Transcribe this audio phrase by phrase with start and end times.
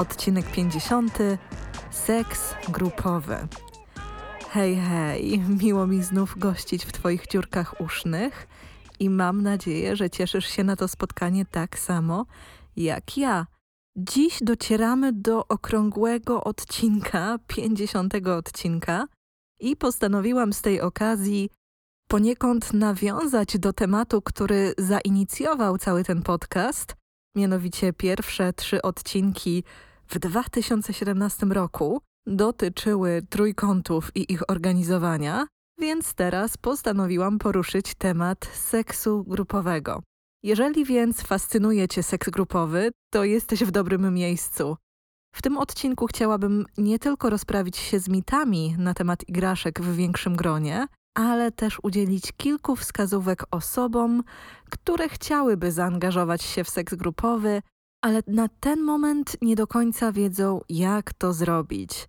[0.00, 1.18] Odcinek 50.
[1.90, 3.36] Seks grupowy.
[4.50, 8.48] Hej, hej, miło mi znów gościć w Twoich dziurkach usznych
[9.00, 12.26] i mam nadzieję, że cieszysz się na to spotkanie tak samo
[12.76, 13.46] jak ja.
[13.96, 19.06] Dziś docieramy do okrągłego odcinka, 50 odcinka,
[19.60, 21.50] i postanowiłam z tej okazji
[22.08, 26.96] poniekąd nawiązać do tematu, który zainicjował cały ten podcast,
[27.36, 29.64] mianowicie pierwsze trzy odcinki
[30.10, 35.46] w 2017 roku dotyczyły trójkątów i ich organizowania,
[35.78, 40.02] więc teraz postanowiłam poruszyć temat seksu grupowego.
[40.42, 44.76] Jeżeli więc fascynuje Cię seks grupowy, to jesteś w dobrym miejscu.
[45.34, 50.36] W tym odcinku chciałabym nie tylko rozprawić się z mitami na temat igraszek w większym
[50.36, 54.22] gronie, ale też udzielić kilku wskazówek osobom,
[54.70, 57.62] które chciałyby zaangażować się w seks grupowy,
[58.00, 62.08] ale na ten moment nie do końca wiedzą, jak to zrobić.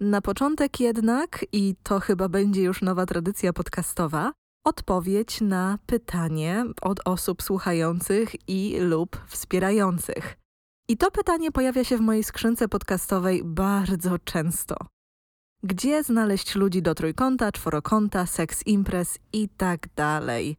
[0.00, 4.32] Na początek jednak, i to chyba będzie już nowa tradycja podcastowa,
[4.64, 10.38] odpowiedź na pytanie od osób słuchających i lub wspierających.
[10.88, 14.76] I to pytanie pojawia się w mojej skrzynce podcastowej bardzo często.
[15.62, 20.56] Gdzie znaleźć ludzi do trójkąta, czworokąta, seks imprez i tak dalej?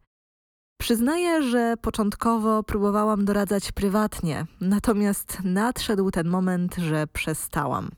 [0.80, 7.90] Przyznaję, że początkowo próbowałam doradzać prywatnie, natomiast nadszedł ten moment, że przestałam.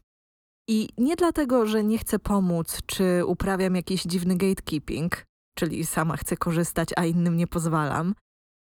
[0.69, 5.25] I nie dlatego, że nie chcę pomóc, czy uprawiam jakiś dziwny gatekeeping,
[5.59, 8.15] czyli sama chcę korzystać, a innym nie pozwalam.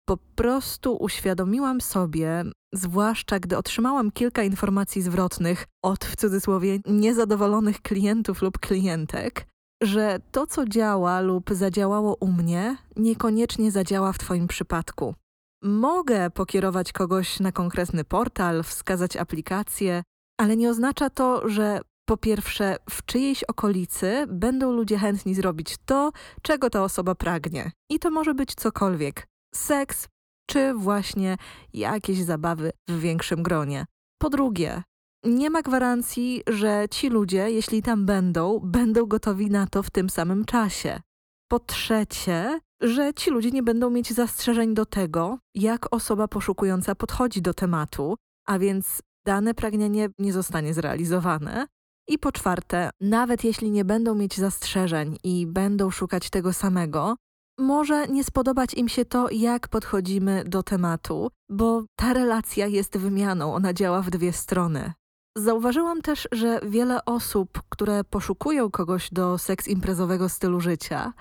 [0.09, 8.43] Po prostu uświadomiłam sobie, zwłaszcza gdy otrzymałam kilka informacji zwrotnych od w cudzysłowie niezadowolonych klientów
[8.43, 9.47] lub klientek,
[9.83, 15.15] że to, co działa lub zadziałało u mnie, niekoniecznie zadziała w Twoim przypadku.
[15.63, 20.03] Mogę pokierować kogoś na konkretny portal, wskazać aplikację,
[20.41, 26.13] ale nie oznacza to, że po pierwsze, w czyjejś okolicy będą ludzie chętni zrobić to,
[26.43, 27.73] czego ta osoba pragnie.
[27.91, 30.09] I to może być cokolwiek seks,
[30.51, 31.37] czy właśnie
[31.75, 33.87] jakieś zabawy w większym gronie.
[34.19, 34.83] Po drugie,
[35.25, 40.11] nie ma gwarancji, że ci ludzie, jeśli tam będą, będą gotowi na to w tym
[40.11, 41.01] samym czasie.
[41.49, 47.43] Po trzecie, że ci ludzie nie będą mieć zastrzeżeń do tego, jak osoba poszukująca podchodzi
[47.43, 48.17] do tematu,
[48.47, 51.67] a więc dane pragnienie nie zostanie zrealizowane.
[52.09, 57.17] I po czwarte, nawet jeśli nie będą mieć zastrzeżeń i będą szukać tego samego,
[57.59, 63.55] może nie spodobać im się to, jak podchodzimy do tematu, bo ta relacja jest wymianą,
[63.55, 64.93] ona działa w dwie strony.
[65.37, 71.13] Zauważyłam też, że wiele osób, które poszukują kogoś do seks imprezowego stylu życia,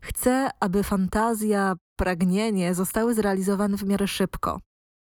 [0.00, 4.60] chce, aby fantazja, pragnienie zostały zrealizowane w miarę szybko.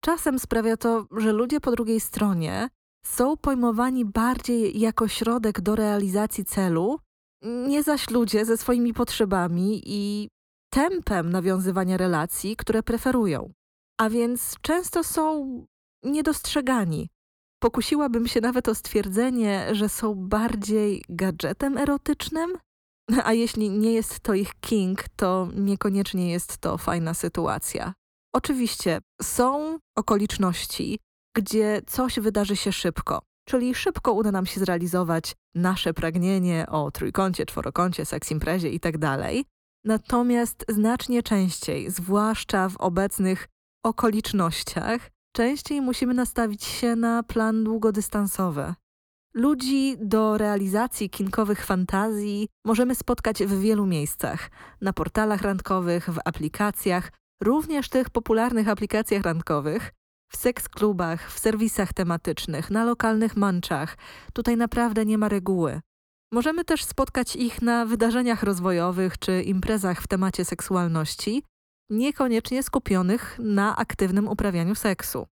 [0.05, 2.69] Czasem sprawia to, że ludzie po drugiej stronie
[3.07, 6.99] są pojmowani bardziej jako środek do realizacji celu,
[7.43, 10.29] nie zaś ludzie ze swoimi potrzebami i
[10.71, 13.53] tempem nawiązywania relacji, które preferują.
[14.01, 15.47] A więc często są
[16.05, 17.09] niedostrzegani.
[17.63, 22.59] Pokusiłabym się nawet o stwierdzenie, że są bardziej gadżetem erotycznym,
[23.25, 27.93] a jeśli nie jest to ich king, to niekoniecznie jest to fajna sytuacja.
[28.35, 30.99] Oczywiście są okoliczności,
[31.37, 37.47] gdzie coś wydarzy się szybko, czyli szybko uda nam się zrealizować nasze pragnienie o trójkącie,
[37.47, 39.19] czworokącie, seks imprezie itd.
[39.85, 43.49] Natomiast znacznie częściej, zwłaszcza w obecnych
[43.85, 48.75] okolicznościach, częściej musimy nastawić się na plan długodystansowy.
[49.35, 54.51] Ludzi do realizacji kinkowych fantazji możemy spotkać w wielu miejscach:
[54.81, 57.13] na portalach randkowych, w aplikacjach,
[57.43, 59.93] również tych popularnych aplikacjach randkowych,
[60.33, 63.97] w seks-klubach, w serwisach tematycznych, na lokalnych manczach.
[64.33, 65.81] Tutaj naprawdę nie ma reguły.
[66.33, 71.43] Możemy też spotkać ich na wydarzeniach rozwojowych czy imprezach w temacie seksualności,
[71.91, 75.27] niekoniecznie skupionych na aktywnym uprawianiu seksu.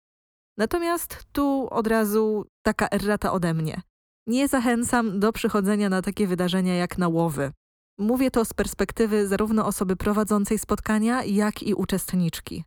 [0.58, 3.82] Natomiast tu od razu taka errata ode mnie.
[4.26, 7.52] Nie zachęcam do przychodzenia na takie wydarzenia jak na łowy.
[7.99, 12.64] Mówię to z perspektywy zarówno osoby prowadzącej spotkania, jak i uczestniczki.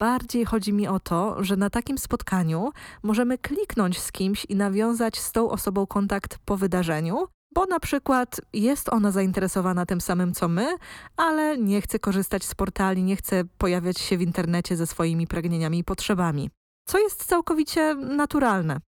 [0.00, 2.70] Bardziej chodzi mi o to, że na takim spotkaniu
[3.02, 8.40] możemy kliknąć z kimś i nawiązać z tą osobą kontakt po wydarzeniu, bo na przykład
[8.52, 10.76] jest ona zainteresowana tym samym co my,
[11.16, 15.78] ale nie chce korzystać z portali, nie chce pojawiać się w internecie ze swoimi pragnieniami
[15.78, 16.50] i potrzebami,
[16.88, 18.80] co jest całkowicie naturalne.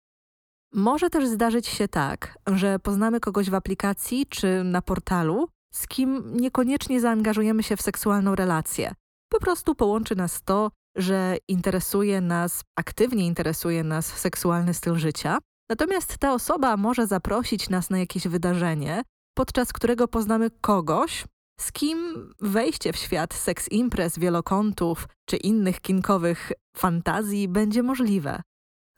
[0.74, 6.36] Może też zdarzyć się tak, że poznamy kogoś w aplikacji czy na portalu, z kim
[6.36, 8.94] niekoniecznie zaangażujemy się w seksualną relację.
[9.28, 15.38] Po prostu połączy nas to, że interesuje nas, aktywnie interesuje nas seksualny styl życia.
[15.70, 19.02] Natomiast ta osoba może zaprosić nas na jakieś wydarzenie,
[19.34, 21.24] podczas którego poznamy kogoś,
[21.60, 28.42] z kim wejście w świat seks imprez, wielokątów czy innych kinkowych fantazji będzie możliwe.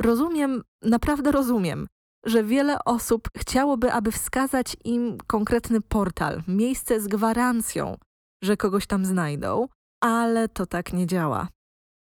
[0.00, 1.86] Rozumiem, naprawdę rozumiem,
[2.26, 7.96] że wiele osób chciałoby, aby wskazać im konkretny portal, miejsce z gwarancją,
[8.42, 9.68] że kogoś tam znajdą,
[10.00, 11.48] ale to tak nie działa.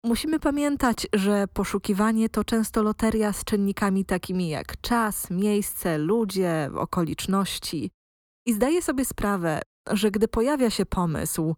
[0.03, 7.92] Musimy pamiętać, że poszukiwanie to często loteria z czynnikami takimi jak czas, miejsce, ludzie, okoliczności.
[8.48, 9.62] I zdaję sobie sprawę,
[9.92, 11.56] że gdy pojawia się pomysł,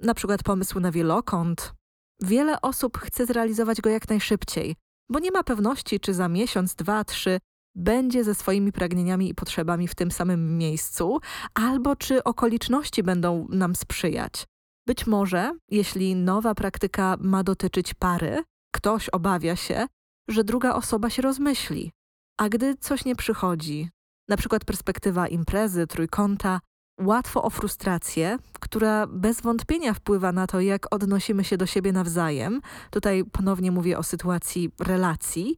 [0.00, 1.74] na przykład pomysł na wielokąt,
[2.22, 4.76] wiele osób chce zrealizować go jak najszybciej,
[5.10, 7.38] bo nie ma pewności, czy za miesiąc, dwa, trzy
[7.74, 11.20] będzie ze swoimi pragnieniami i potrzebami w tym samym miejscu,
[11.54, 14.46] albo czy okoliczności będą nam sprzyjać.
[14.86, 18.42] Być może, jeśli nowa praktyka ma dotyczyć pary,
[18.74, 19.86] ktoś obawia się,
[20.28, 21.92] że druga osoba się rozmyśli.
[22.40, 23.90] A gdy coś nie przychodzi,
[24.28, 26.60] na przykład perspektywa imprezy, trójkąta,
[27.00, 32.60] łatwo o frustrację, która bez wątpienia wpływa na to, jak odnosimy się do siebie nawzajem.
[32.90, 35.56] Tutaj ponownie mówię o sytuacji relacji,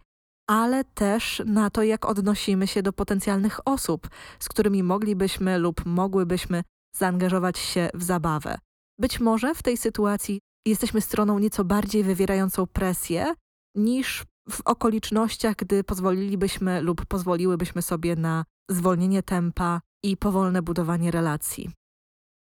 [0.48, 6.62] ale też na to, jak odnosimy się do potencjalnych osób, z którymi moglibyśmy lub mogłybyśmy
[6.96, 8.58] zaangażować się w zabawę.
[8.98, 13.34] Być może w tej sytuacji jesteśmy stroną nieco bardziej wywierającą presję
[13.76, 21.70] niż w okolicznościach, gdy pozwolilibyśmy lub pozwoliłybyśmy sobie na zwolnienie tempa i powolne budowanie relacji.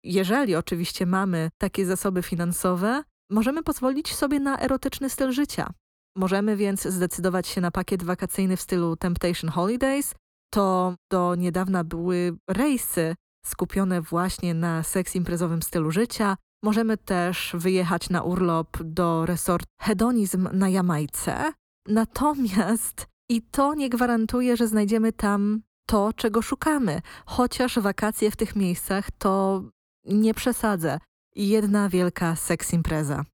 [0.04, 5.72] Jeżeli oczywiście mamy takie zasoby finansowe, możemy pozwolić sobie na erotyczny styl życia.
[6.16, 10.14] Możemy więc zdecydować się na pakiet wakacyjny w stylu Temptation Holidays.
[10.52, 13.14] To do niedawna były rejsy
[13.48, 16.36] skupione właśnie na seks imprezowym stylu życia.
[16.62, 21.52] Możemy też wyjechać na urlop do resort Hedonizm na Jamajce.
[21.88, 28.56] Natomiast i to nie gwarantuje, że znajdziemy tam to, czego szukamy, chociaż wakacje w tych
[28.56, 29.62] miejscach to
[30.04, 30.98] nie przesadzę.
[31.36, 33.24] Jedna wielka seks impreza.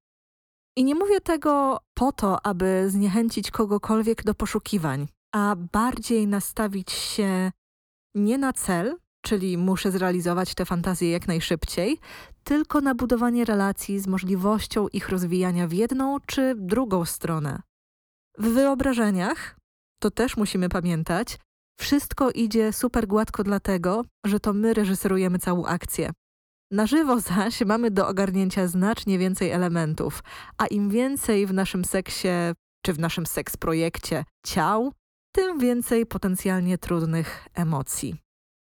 [0.77, 7.51] I nie mówię tego po to, aby zniechęcić kogokolwiek do poszukiwań, a bardziej nastawić się
[8.15, 11.99] nie na cel, czyli muszę zrealizować te fantazje jak najszybciej,
[12.43, 17.61] tylko na budowanie relacji z możliwością ich rozwijania w jedną czy drugą stronę.
[18.37, 19.57] W wyobrażeniach,
[19.99, 21.37] to też musimy pamiętać,
[21.79, 26.11] wszystko idzie super gładko dlatego, że to my reżyserujemy całą akcję.
[26.71, 30.23] Na żywo zaś mamy do ogarnięcia znacznie więcej elementów,
[30.57, 32.27] a im więcej w naszym seksie
[32.85, 34.93] czy w naszym seks projekcie ciał,
[35.31, 38.24] tym więcej potencjalnie trudnych emocji.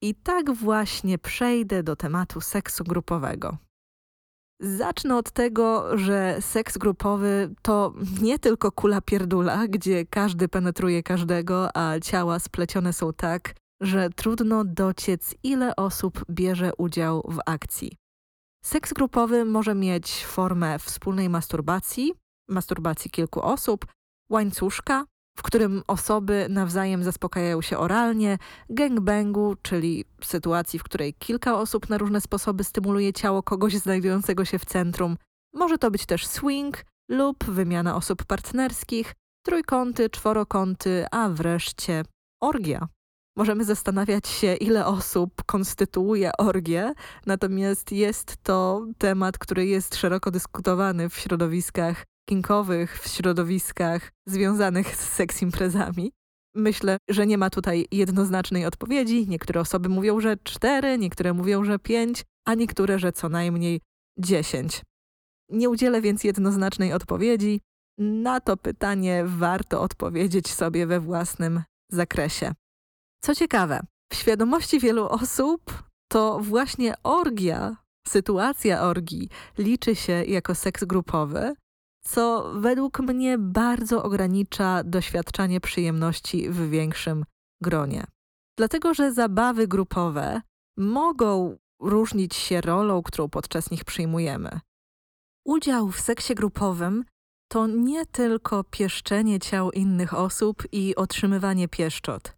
[0.05, 3.57] I tak właśnie przejdę do tematu seksu grupowego.
[4.61, 11.77] Zacznę od tego, że seks grupowy to nie tylko kula pierdula, gdzie każdy penetruje każdego,
[11.77, 17.97] a ciała splecione są tak, że trudno dociec, ile osób bierze udział w akcji.
[18.65, 22.15] Seks grupowy może mieć formę wspólnej masturbacji,
[22.49, 23.87] masturbacji kilku osób,
[24.31, 25.05] łańcuszka,
[25.37, 28.39] w którym osoby nawzajem zaspokajają się oralnie,
[28.71, 34.59] gangbangu, czyli sytuacji, w której kilka osób na różne sposoby stymuluje ciało kogoś znajdującego się
[34.59, 35.17] w centrum.
[35.55, 39.15] Może to być też swing lub wymiana osób partnerskich,
[39.47, 42.05] trójkąty, czworokąty, a wreszcie
[42.43, 42.89] orgia.
[43.37, 46.93] Możemy zastanawiać się, ile osób konstytuuje orgię,
[47.27, 55.01] natomiast jest to temat, który jest szeroko dyskutowany w środowiskach kinkowych, w środowiskach związanych z
[55.01, 56.13] seks imprezami.
[56.55, 59.29] Myślę, że nie ma tutaj jednoznacznej odpowiedzi.
[59.29, 63.81] Niektóre osoby mówią, że cztery, niektóre mówią, że pięć, a niektóre, że co najmniej
[64.19, 64.83] dziesięć.
[65.51, 67.61] Nie udzielę więc jednoznacznej odpowiedzi.
[67.99, 71.63] Na to pytanie warto odpowiedzieć sobie we własnym
[71.93, 72.53] zakresie.
[73.25, 73.81] Co ciekawe,
[74.13, 77.77] w świadomości wielu osób to właśnie orgia,
[78.07, 79.29] sytuacja orgii
[79.59, 81.55] liczy się jako seks grupowy,
[82.07, 87.25] co według mnie bardzo ogranicza doświadczanie przyjemności w większym
[87.63, 88.05] gronie.
[88.59, 90.41] Dlatego, że zabawy grupowe
[90.77, 94.61] mogą różnić się rolą, którą podczas nich przyjmujemy.
[95.47, 97.05] Udział w seksie grupowym
[97.49, 102.37] to nie tylko pieszczenie ciał innych osób i otrzymywanie pieszczot.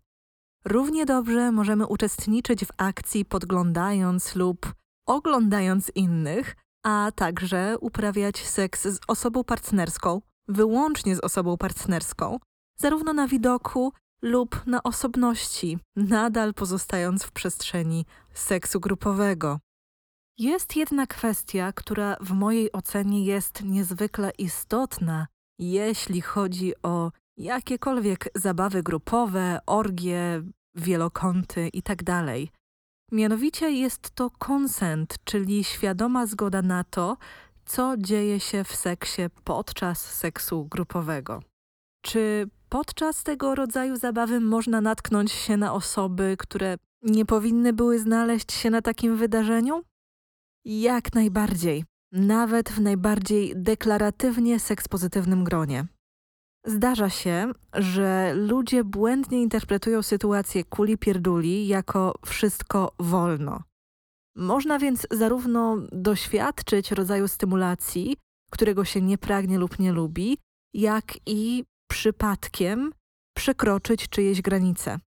[0.64, 4.74] Równie dobrze możemy uczestniczyć w akcji podglądając lub
[5.06, 12.38] oglądając innych, a także uprawiać seks z osobą partnerską, wyłącznie z osobą partnerską,
[12.78, 19.58] zarówno na widoku lub na osobności, nadal pozostając w przestrzeni seksu grupowego.
[20.38, 25.26] Jest jedna kwestia, która w mojej ocenie jest niezwykle istotna,
[25.58, 30.42] jeśli chodzi o jakiekolwiek zabawy grupowe, orgie,
[30.74, 32.24] wielokąty itd.
[33.12, 37.16] Mianowicie jest to konsent, czyli świadoma zgoda na to,
[37.64, 41.42] co dzieje się w seksie podczas seksu grupowego.
[42.02, 48.52] Czy podczas tego rodzaju zabawy można natknąć się na osoby, które nie powinny były znaleźć
[48.52, 49.82] się na takim wydarzeniu?
[50.64, 55.86] Jak najbardziej, nawet w najbardziej deklaratywnie sekspozytywnym gronie.
[56.66, 63.62] Zdarza się, że ludzie błędnie interpretują sytuację kuli pierduli jako wszystko wolno.
[64.36, 68.16] Można więc zarówno doświadczyć rodzaju stymulacji,
[68.50, 70.38] którego się nie pragnie lub nie lubi,
[70.74, 72.92] jak i przypadkiem
[73.36, 74.98] przekroczyć czyjeś granice.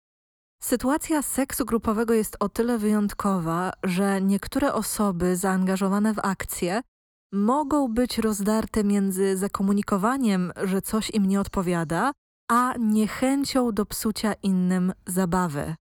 [0.63, 6.83] Sytuacja seksu grupowego jest o tyle wyjątkowa, że niektóre osoby zaangażowane w akcję
[7.33, 12.13] mogą być rozdarte między zakomunikowaniem, że coś im nie odpowiada,
[12.51, 15.75] a niechęcią do psucia innym zabawy.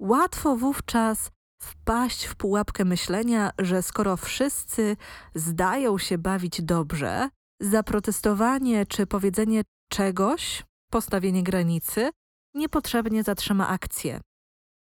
[0.00, 1.30] Łatwo wówczas
[1.62, 4.96] wpaść w pułapkę myślenia, że skoro wszyscy
[5.34, 7.28] zdają się bawić dobrze,
[7.60, 12.10] zaprotestowanie czy powiedzenie czegoś, postawienie granicy,
[12.54, 14.20] niepotrzebnie zatrzyma akcję.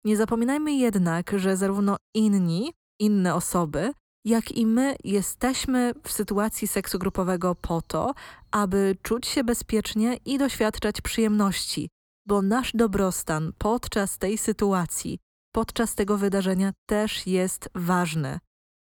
[0.05, 3.93] Nie zapominajmy jednak, że zarówno inni, inne osoby,
[4.29, 8.13] jak i my jesteśmy w sytuacji seksu grupowego po to,
[8.51, 11.89] aby czuć się bezpiecznie i doświadczać przyjemności,
[12.27, 15.19] bo nasz dobrostan podczas tej sytuacji,
[15.51, 18.39] podczas tego wydarzenia też jest ważny.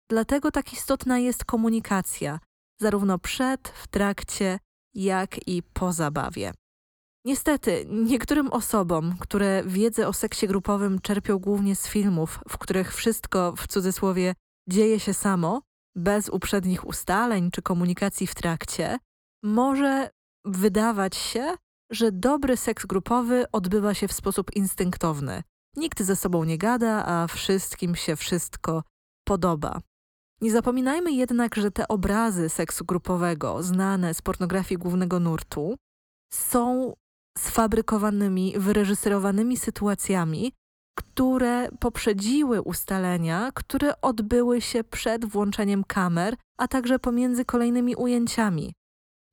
[0.10, 2.40] Dlatego tak istotna jest komunikacja,
[2.82, 4.60] zarówno przed, w trakcie,
[4.94, 6.52] jak i po zabawie.
[7.26, 13.54] Niestety, niektórym osobom, które wiedzę o seksie grupowym czerpią głównie z filmów, w których wszystko
[13.58, 14.34] w cudzysłowie
[14.70, 15.62] dzieje się samo,
[15.96, 18.98] bez uprzednich ustaleń czy komunikacji w trakcie,
[19.43, 20.10] może
[20.46, 21.55] wydawać się,
[21.91, 25.43] że dobry seks grupowy odbywa się w sposób instynktowny.
[25.75, 28.84] Nikt ze sobą nie gada, a wszystkim się wszystko
[29.27, 29.82] podoba.
[30.41, 35.75] Nie zapominajmy jednak, że te obrazy seksu grupowego, znane z pornografii głównego nurtu,
[36.34, 36.93] są
[37.38, 40.53] sfabrykowanymi, wyreżyserowanymi sytuacjami,
[40.96, 48.74] które poprzedziły ustalenia, które odbyły się przed włączeniem kamer, a także pomiędzy kolejnymi ujęciami.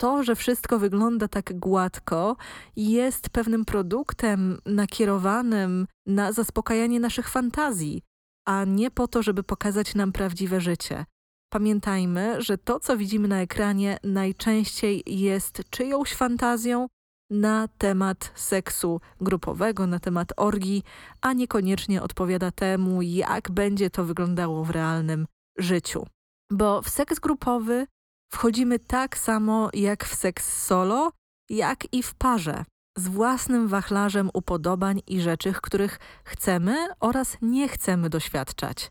[0.00, 2.36] To, że wszystko wygląda tak gładko,
[2.76, 8.02] jest pewnym produktem nakierowanym na zaspokajanie naszych fantazji,
[8.46, 11.04] a nie po to, żeby pokazać nam prawdziwe życie.
[11.52, 16.86] Pamiętajmy, że to, co widzimy na ekranie, najczęściej jest czyjąś fantazją
[17.30, 20.82] na temat seksu grupowego, na temat orgii,
[21.20, 25.26] a niekoniecznie odpowiada temu, jak będzie to wyglądało w realnym
[25.58, 26.06] życiu.
[26.52, 27.86] Bo w seks grupowy
[28.32, 31.12] wchodzimy tak samo jak w seks solo,
[31.50, 32.64] jak i w parze,
[32.98, 38.88] z własnym wachlarzem upodobań i rzeczy, których chcemy oraz nie chcemy doświadczać.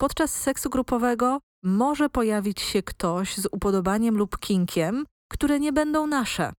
[0.00, 6.52] Podczas seksu grupowego może pojawić się ktoś z upodobaniem lub kinkiem, które nie będą nasze.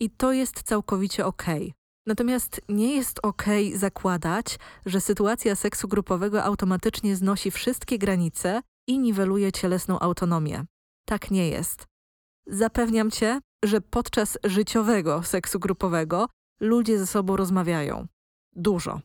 [0.00, 1.44] I to jest całkowicie ok.
[2.06, 9.52] Natomiast nie jest ok zakładać, że sytuacja seksu grupowego automatycznie znosi wszystkie granice i niweluje
[9.52, 10.64] cielesną autonomię.
[11.04, 11.86] Tak nie jest.
[12.46, 16.28] Zapewniam cię, że podczas życiowego seksu grupowego
[16.60, 18.06] ludzie ze sobą rozmawiają.
[18.56, 19.00] Dużo.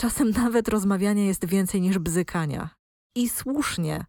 [0.00, 2.70] Czasem nawet rozmawiania jest więcej niż bzykania.
[3.16, 4.04] I słusznie.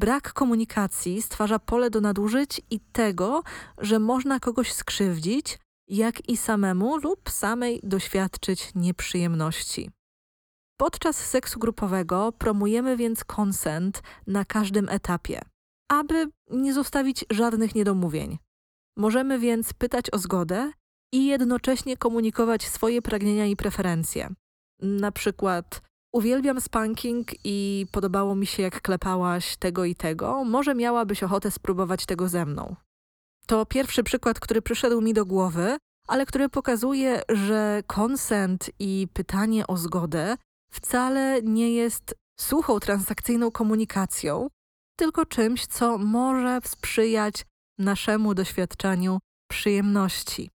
[0.00, 3.42] Brak komunikacji stwarza pole do nadużyć i tego,
[3.78, 9.90] że można kogoś skrzywdzić, jak i samemu lub samej doświadczyć nieprzyjemności.
[10.76, 15.40] Podczas seksu grupowego promujemy więc konsent na każdym etapie,
[15.88, 18.38] aby nie zostawić żadnych niedomówień.
[18.96, 20.72] Możemy więc pytać o zgodę
[21.12, 24.28] i jednocześnie komunikować swoje pragnienia i preferencje.
[24.82, 30.44] Na przykład Uwielbiam spanking i podobało mi się, jak klepałaś tego i tego.
[30.44, 32.76] Może miałabyś ochotę spróbować tego ze mną.
[33.46, 35.76] To pierwszy przykład, który przyszedł mi do głowy,
[36.08, 40.36] ale który pokazuje, że konsent i pytanie o zgodę
[40.72, 44.48] wcale nie jest suchą transakcyjną komunikacją,
[44.96, 47.44] tylko czymś, co może sprzyjać
[47.78, 49.18] naszemu doświadczeniu
[49.50, 50.50] przyjemności.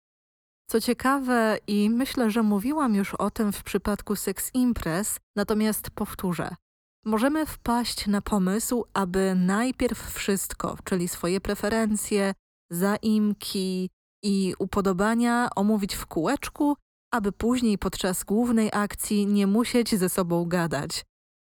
[0.71, 6.57] Co ciekawe, i myślę, że mówiłam już o tym w przypadku seks imprez, natomiast powtórzę.
[7.05, 12.35] Możemy wpaść na pomysł, aby najpierw wszystko, czyli swoje preferencje,
[12.73, 13.91] zaimki
[14.25, 16.77] i upodobania omówić w kółeczku,
[17.13, 21.05] aby później podczas głównej akcji nie musieć ze sobą gadać.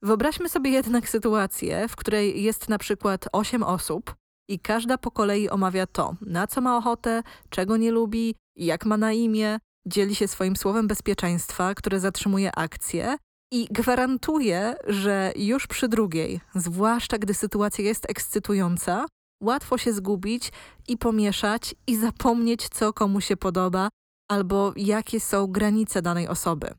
[0.02, 4.14] Wyobraźmy sobie jednak sytuację, w której jest na przykład 8 osób
[4.49, 8.97] i każda po kolei omawia to, na co ma ochotę, czego nie lubi, jak ma
[8.97, 13.16] na imię, dzieli się swoim słowem bezpieczeństwa, które zatrzymuje akcję
[13.52, 19.06] i gwarantuje, że już przy drugiej, zwłaszcza gdy sytuacja jest ekscytująca,
[19.42, 20.52] łatwo się zgubić
[20.88, 23.88] i pomieszać i zapomnieć, co komu się podoba
[24.30, 26.75] albo jakie są granice danej osoby.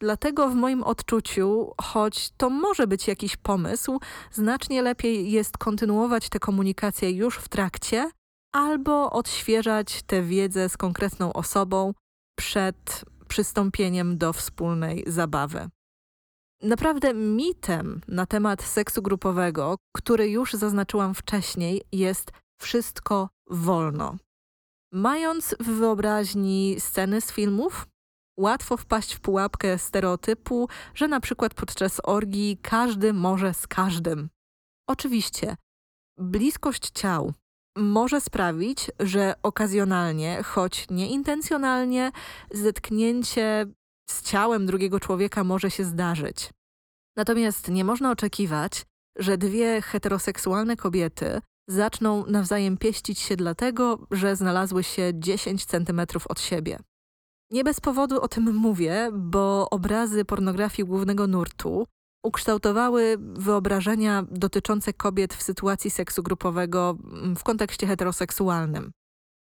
[0.00, 4.00] Dlatego w moim odczuciu, choć to może być jakiś pomysł,
[4.32, 8.10] znacznie lepiej jest kontynuować tę komunikację już w trakcie
[8.58, 11.94] albo odświeżać tę wiedzę z konkretną osobą
[12.38, 15.68] przed przystąpieniem do wspólnej zabawy.
[16.62, 24.16] Naprawdę mitem na temat seksu grupowego, który już zaznaczyłam wcześniej, jest wszystko wolno.
[24.92, 27.86] Mając w wyobraźni sceny z filmów,
[28.38, 34.28] łatwo wpaść w pułapkę stereotypu, że na przykład podczas orgii każdy może z każdym.
[34.88, 35.56] Oczywiście,
[36.16, 37.32] bliskość ciał
[37.78, 42.12] może sprawić, że okazjonalnie, choć nieintencjonalnie,
[42.50, 43.66] zetknięcie
[44.10, 46.50] z ciałem drugiego człowieka może się zdarzyć.
[47.16, 48.86] Natomiast nie można oczekiwać,
[49.18, 56.40] że dwie heteroseksualne kobiety zaczną nawzajem pieścić się dlatego, że znalazły się 10 centymetrów od
[56.40, 56.78] siebie.
[57.50, 61.86] Nie bez powodu o tym mówię, bo obrazy pornografii głównego nurtu
[62.22, 68.92] ukształtowały wyobrażenia dotyczące kobiet w sytuacji seksu grupowego mm, w kontekście heteroseksualnym.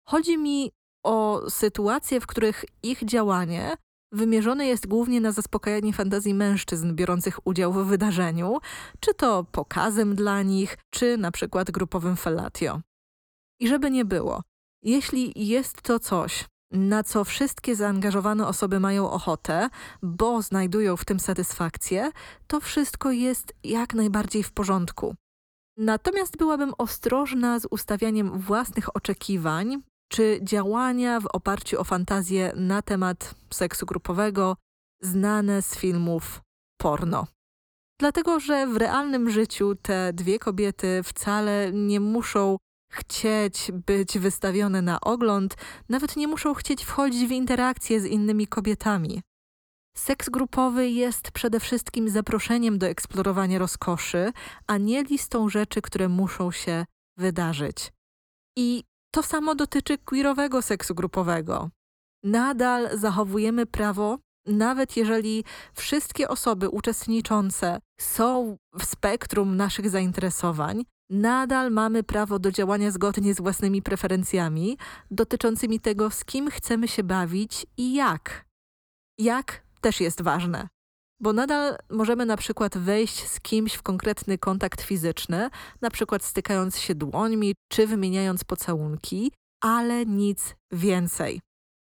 [0.08, 0.70] Chodzi mi
[1.04, 3.76] o sytuacje, w których ich działanie
[4.12, 8.58] wymierzone jest głównie na zaspokajanie fantazji mężczyzn biorących udział w wydarzeniu,
[9.00, 12.80] czy to pokazem dla nich, czy na przykład grupowym fellatio.
[13.60, 14.42] I żeby nie było,
[14.82, 19.68] jeśli jest to coś, na co wszystkie zaangażowane osoby mają ochotę,
[20.02, 22.10] bo znajdują w tym satysfakcję,
[22.46, 25.14] to wszystko jest jak najbardziej w porządku.
[25.76, 33.34] Natomiast byłabym ostrożna z ustawianiem własnych oczekiwań czy działania w oparciu o fantazję na temat
[33.50, 34.56] seksu grupowego
[35.00, 36.40] znane z filmów
[36.80, 37.26] porno.
[38.00, 42.56] Dlatego, że w realnym życiu te dwie kobiety wcale nie muszą
[42.92, 45.56] chcieć być wystawione na ogląd,
[45.88, 49.22] nawet nie muszą chcieć wchodzić w interakcje z innymi kobietami.
[49.96, 54.32] Seks grupowy jest przede wszystkim zaproszeniem do eksplorowania rozkoszy,
[54.66, 56.84] a nie listą rzeczy, które muszą się
[57.16, 57.92] wydarzyć.
[58.58, 61.70] I to samo dotyczy queerowego seksu grupowego.
[62.24, 72.02] Nadal zachowujemy prawo, nawet jeżeli wszystkie osoby uczestniczące są w spektrum naszych zainteresowań, nadal mamy
[72.02, 74.78] prawo do działania zgodnie z własnymi preferencjami
[75.10, 78.44] dotyczącymi tego, z kim chcemy się bawić i jak.
[79.18, 80.68] Jak też jest ważne,
[81.20, 85.50] bo nadal możemy na przykład wejść z kimś w konkretny kontakt fizyczny,
[85.80, 91.40] na przykład stykając się dłońmi czy wymieniając pocałunki, ale nic więcej.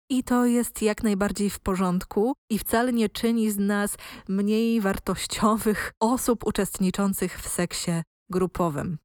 [0.09, 5.93] I to jest jak najbardziej w porządku i wcale nie czyni z nas mniej wartościowych
[5.99, 7.91] osób uczestniczących w seksie
[8.29, 8.97] grupowym.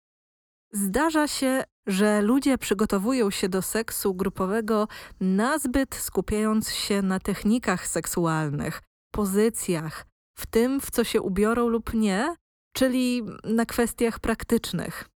[0.72, 4.88] Zdarza się, że ludzie przygotowują się do seksu grupowego
[5.20, 8.82] nazbyt skupiając się na technikach seksualnych,
[9.12, 10.06] pozycjach,
[10.38, 12.34] w tym, w co się ubiorą lub nie,
[12.72, 15.08] czyli na kwestiach praktycznych.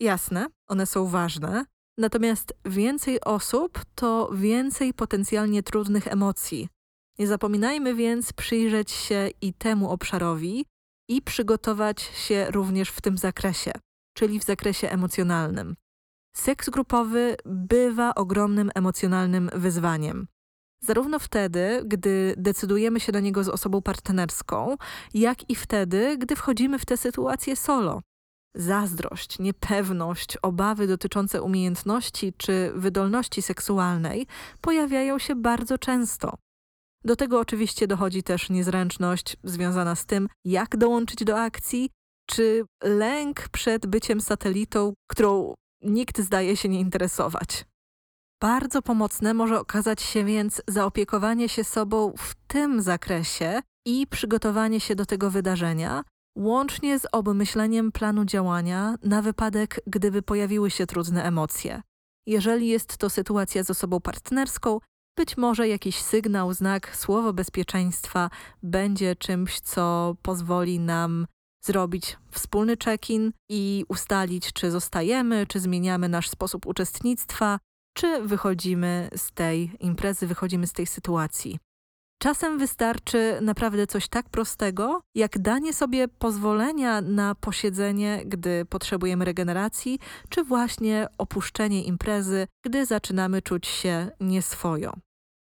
[0.00, 1.64] Jasne, one są ważne,
[1.98, 6.68] natomiast więcej osób to więcej potencjalnie trudnych emocji.
[7.18, 10.66] Nie zapominajmy więc przyjrzeć się i temu obszarowi
[11.08, 13.72] i przygotować się również w tym zakresie
[14.14, 15.76] czyli w zakresie emocjonalnym.
[16.36, 20.26] Seks grupowy bywa ogromnym emocjonalnym wyzwaniem.
[20.80, 24.76] Zarówno wtedy, gdy decydujemy się do niego z osobą partnerską,
[25.14, 28.02] jak i wtedy, gdy wchodzimy w tę sytuację solo.
[28.54, 34.26] Zazdrość, niepewność, obawy dotyczące umiejętności czy wydolności seksualnej
[34.60, 36.34] pojawiają się bardzo często.
[37.04, 41.90] Do tego oczywiście dochodzi też niezręczność związana z tym, jak dołączyć do akcji
[42.26, 47.64] czy lęk przed byciem satelitą, którą nikt zdaje się nie interesować.
[48.42, 54.94] Bardzo pomocne może okazać się więc zaopiekowanie się sobą w tym zakresie i przygotowanie się
[54.94, 56.04] do tego wydarzenia,
[56.36, 61.82] łącznie z obmyśleniem planu działania na wypadek, gdyby pojawiły się trudne emocje.
[62.26, 64.78] Jeżeli jest to sytuacja z osobą partnerską,
[65.16, 68.30] być może jakiś sygnał, znak, słowo bezpieczeństwa
[68.62, 71.26] będzie czymś, co pozwoli nam
[71.64, 77.58] zrobić wspólny check-in i ustalić, czy zostajemy, czy zmieniamy nasz sposób uczestnictwa,
[77.94, 81.58] czy wychodzimy z tej imprezy, wychodzimy z tej sytuacji.
[82.22, 89.98] Czasem wystarczy naprawdę coś tak prostego, jak danie sobie pozwolenia na posiedzenie, gdy potrzebujemy regeneracji,
[90.28, 94.92] czy właśnie opuszczenie imprezy, gdy zaczynamy czuć się nieswojo.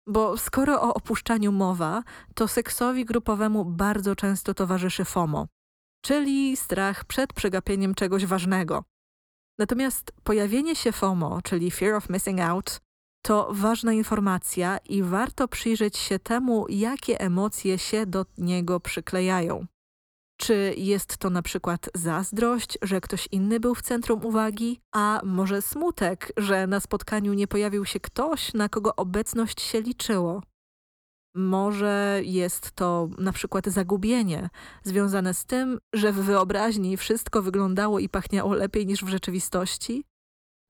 [0.09, 2.02] Bo skoro o opuszczaniu mowa,
[2.35, 5.46] to seksowi grupowemu bardzo często towarzyszy FOMO,
[6.02, 8.85] czyli strach przed przegapieniem czegoś ważnego.
[9.59, 12.81] Natomiast pojawienie się FOMO, czyli Fear of Missing Out,
[13.22, 19.66] to ważna informacja i warto przyjrzeć się temu, jakie emocje się do niego przyklejają.
[20.40, 25.62] Czy jest to na przykład zazdrość, że ktoś inny był w centrum uwagi, a może
[25.62, 30.42] smutek, że na spotkaniu nie pojawił się ktoś, na kogo obecność się liczyło?
[31.35, 34.50] Może jest to na przykład zagubienie,
[34.83, 40.04] związane z tym, że w wyobraźni wszystko wyglądało i pachniało lepiej niż w rzeczywistości?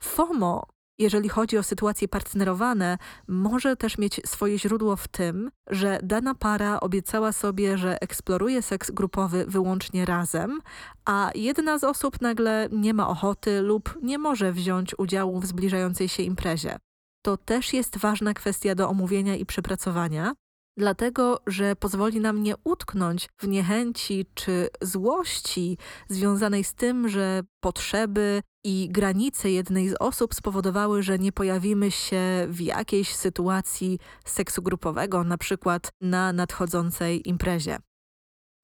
[0.02, 0.66] FOMO,
[0.98, 6.80] jeżeli chodzi o sytuacje partnerowane, może też mieć swoje źródło w tym, że dana para
[6.80, 10.60] obiecała sobie, że eksploruje seks grupowy wyłącznie razem,
[11.04, 16.08] a jedna z osób nagle nie ma ochoty lub nie może wziąć udziału w zbliżającej
[16.08, 16.76] się imprezie.
[17.22, 20.32] To też jest ważna kwestia do omówienia i przepracowania,
[20.78, 28.42] dlatego że pozwoli nam nie utknąć w niechęci czy złości związanej z tym, że potrzeby
[28.64, 35.24] i granice jednej z osób spowodowały, że nie pojawimy się w jakiejś sytuacji seksu grupowego,
[35.24, 37.78] na przykład na nadchodzącej imprezie.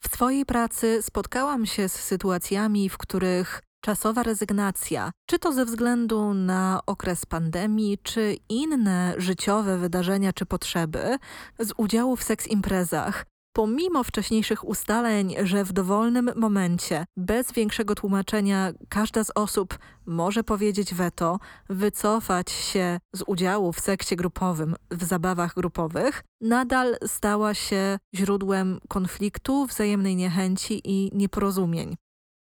[0.05, 6.35] W swojej pracy spotkałam się z sytuacjami, w których czasowa rezygnacja, czy to ze względu
[6.35, 11.19] na okres pandemii, czy inne życiowe wydarzenia czy potrzeby,
[11.59, 18.73] z udziału w seks imprezach, pomimo wcześniejszych ustaleń, że w dowolnym momencie, bez większego tłumaczenia,
[18.89, 25.55] każda z osób może powiedzieć weto, wycofać się z udziału w seksie grupowym, w zabawach
[25.55, 31.97] grupowych, nadal stała się źródłem konfliktu, wzajemnej niechęci i nieporozumień.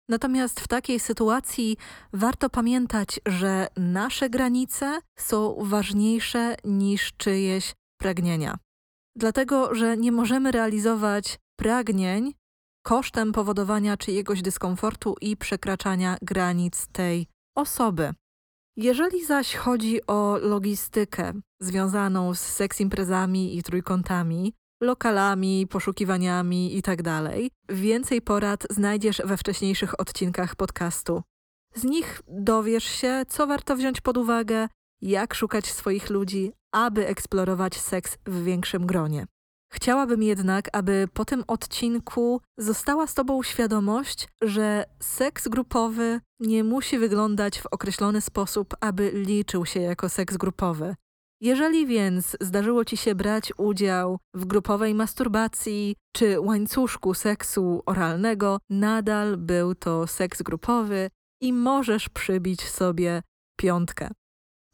[0.08, 1.76] Natomiast w takiej sytuacji
[2.12, 8.58] warto pamiętać, że nasze granice są ważniejsze niż czyjeś pragnienia.
[9.16, 12.32] Dlatego, że nie możemy realizować pragnień
[12.82, 18.14] kosztem powodowania czyjegoś dyskomfortu i przekraczania granic tej osoby.
[18.76, 27.30] Jeżeli zaś chodzi o logistykę związaną z seks imprezami i trójkątami, lokalami, poszukiwaniami itd.,
[27.68, 31.22] więcej porad znajdziesz we wcześniejszych odcinkach podcastu.
[31.74, 34.68] Z nich dowiesz się, co warto wziąć pod uwagę,
[35.00, 39.26] jak szukać swoich ludzi, aby eksplorować seks w większym gronie.
[39.72, 46.98] Chciałabym jednak, aby po tym odcinku została z Tobą świadomość, że seks grupowy nie musi
[46.98, 50.94] wyglądać w określony sposób, aby liczył się jako seks grupowy.
[51.42, 59.36] Jeżeli więc zdarzyło Ci się brać udział w grupowej masturbacji czy łańcuszku seksu oralnego, nadal
[59.36, 63.22] był to seks grupowy i możesz przybić sobie
[63.60, 64.10] piątkę.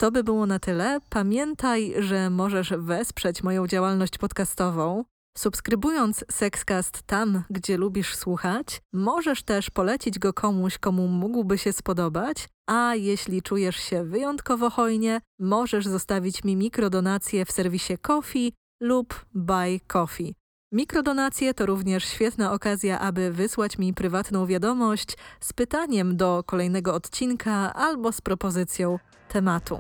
[0.01, 0.99] To by było na tyle.
[1.11, 5.05] Pamiętaj, że możesz wesprzeć moją działalność podcastową.
[5.37, 12.49] Subskrybując Sexcast tam, gdzie lubisz słuchać, możesz też polecić go komuś, komu mógłby się spodobać,
[12.67, 19.81] a jeśli czujesz się wyjątkowo hojnie, możesz zostawić mi mikrodonację w serwisie Coffee lub Buy
[19.87, 20.35] Coffee.
[20.73, 27.75] Mikrodonacje to również świetna okazja, aby wysłać mi prywatną wiadomość z pytaniem do kolejnego odcinka
[27.75, 29.79] albo z propozycją tematu.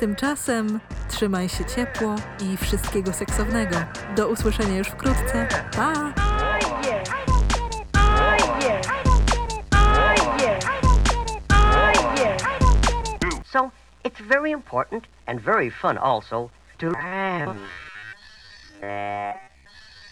[0.00, 3.76] Tymczasem trzymaj się ciepło i wszystkiego seksownego.
[4.16, 5.48] Do usłyszenia już wkrótce.
[5.76, 6.12] Pa!
[13.52, 13.70] So
[14.04, 16.92] it's very important and very fun also to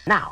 [0.07, 0.31] now